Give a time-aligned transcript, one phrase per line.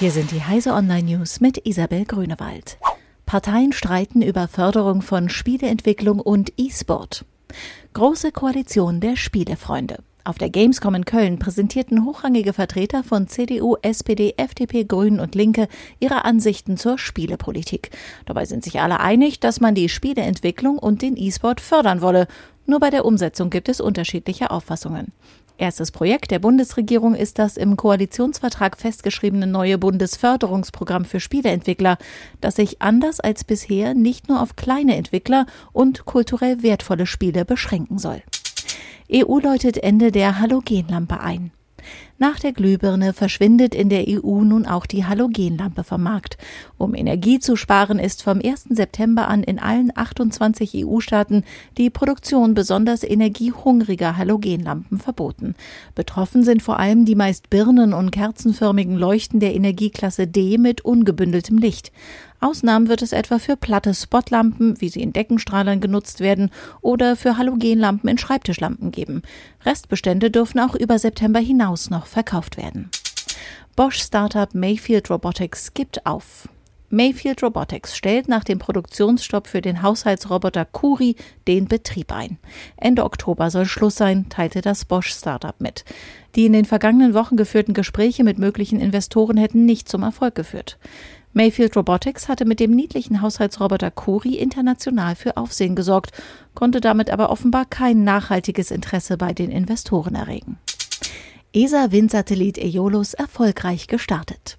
[0.00, 2.78] Hier sind die Heise Online News mit Isabel Grünewald.
[3.26, 7.26] Parteien streiten über Förderung von Spieleentwicklung und E-Sport.
[7.92, 9.98] Große Koalition der Spielefreunde.
[10.24, 15.68] Auf der Gamescom in Köln präsentierten hochrangige Vertreter von CDU, SPD, FDP, Grünen und Linke
[15.98, 17.90] ihre Ansichten zur Spielepolitik.
[18.24, 22.26] Dabei sind sich alle einig, dass man die Spieleentwicklung und den E-Sport fördern wolle.
[22.64, 25.12] Nur bei der Umsetzung gibt es unterschiedliche Auffassungen.
[25.60, 31.98] Erstes Projekt der Bundesregierung ist das im Koalitionsvertrag festgeschriebene neue Bundesförderungsprogramm für Spieleentwickler,
[32.40, 37.98] das sich anders als bisher nicht nur auf kleine Entwickler und kulturell wertvolle Spiele beschränken
[37.98, 38.22] soll.
[39.12, 41.52] EU läutet Ende der Halogenlampe ein.
[42.22, 46.36] Nach der Glühbirne verschwindet in der EU nun auch die Halogenlampe vom Markt.
[46.76, 48.64] Um Energie zu sparen, ist vom 1.
[48.68, 51.44] September an in allen 28 EU-Staaten
[51.78, 55.54] die Produktion besonders energiehungriger Halogenlampen verboten.
[55.94, 61.56] Betroffen sind vor allem die meist birnen- und kerzenförmigen Leuchten der Energieklasse D mit ungebündeltem
[61.56, 61.90] Licht.
[62.42, 66.50] Ausnahmen wird es etwa für platte Spotlampen, wie sie in Deckenstrahlern genutzt werden,
[66.80, 69.22] oder für Halogenlampen in Schreibtischlampen geben.
[69.66, 72.90] Restbestände dürfen auch über September hinaus noch verkauft werden.
[73.76, 76.48] Bosch Startup Mayfield Robotics gibt auf.
[76.92, 81.14] Mayfield Robotics stellt nach dem Produktionsstopp für den Haushaltsroboter Kuri
[81.46, 82.38] den Betrieb ein.
[82.76, 85.84] Ende Oktober soll Schluss sein, teilte das Bosch Startup mit.
[86.34, 90.78] Die in den vergangenen Wochen geführten Gespräche mit möglichen Investoren hätten nicht zum Erfolg geführt.
[91.32, 96.10] Mayfield Robotics hatte mit dem niedlichen Haushaltsroboter Kuri international für Aufsehen gesorgt,
[96.54, 100.58] konnte damit aber offenbar kein nachhaltiges Interesse bei den Investoren erregen.
[101.52, 104.56] ESA-Windsatellit Aeolus erfolgreich gestartet.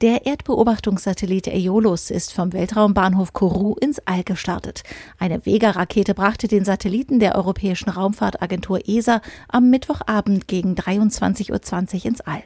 [0.00, 4.82] Der Erdbeobachtungssatellit Aeolus ist vom Weltraumbahnhof Kourou ins All gestartet.
[5.20, 12.20] Eine Vega-Rakete brachte den Satelliten der Europäischen Raumfahrtagentur ESA am Mittwochabend gegen 23.20 Uhr ins
[12.22, 12.42] All.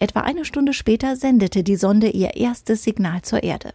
[0.00, 3.72] Etwa eine Stunde später sendete die Sonde ihr erstes Signal zur Erde.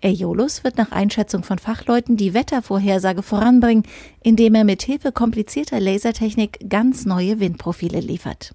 [0.00, 3.82] Aeolus wird nach Einschätzung von Fachleuten die Wettervorhersage voranbringen,
[4.22, 8.54] indem er mit Hilfe komplizierter Lasertechnik ganz neue Windprofile liefert.